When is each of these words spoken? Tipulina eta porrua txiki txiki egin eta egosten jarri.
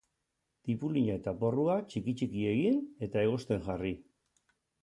Tipulina 0.69 1.17
eta 1.19 1.33
porrua 1.43 1.75
txiki 1.91 2.15
txiki 2.21 2.49
egin 2.55 2.81
eta 3.09 3.27
egosten 3.29 3.65
jarri. 3.69 3.93